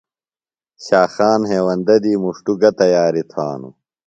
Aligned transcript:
شاخان 0.85 1.39
ہیوندہ 1.49 1.95
دی 2.03 2.13
مُݜٹوۡ 2.23 2.57
گہ 2.61 2.69
تیاریۡ 2.79 3.27
تھانوۡ؟ 3.31 3.75